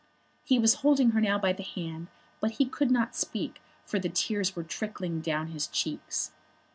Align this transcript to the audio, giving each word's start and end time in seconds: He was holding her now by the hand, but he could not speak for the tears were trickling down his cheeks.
He 0.43 0.57
was 0.57 0.73
holding 0.81 1.11
her 1.11 1.21
now 1.21 1.37
by 1.37 1.53
the 1.53 1.61
hand, 1.61 2.07
but 2.39 2.53
he 2.53 2.65
could 2.65 2.89
not 2.89 3.15
speak 3.15 3.61
for 3.85 3.99
the 3.99 4.09
tears 4.09 4.55
were 4.55 4.63
trickling 4.63 5.21
down 5.21 5.49
his 5.49 5.67
cheeks. 5.67 6.31